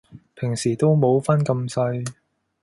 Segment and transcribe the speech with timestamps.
[0.33, 2.07] 平時都冇分咁細